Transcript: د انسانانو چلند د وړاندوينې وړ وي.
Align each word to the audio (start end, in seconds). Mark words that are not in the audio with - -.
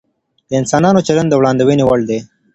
د 0.49 0.51
انسانانو 0.61 1.05
چلند 1.07 1.29
د 1.29 1.33
وړاندوينې 1.39 1.83
وړ 1.85 1.99
وي. 2.09 2.19